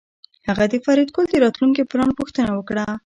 [0.47, 2.85] هغه د فریدګل د راتلونکي پلان پوښتنه وکړه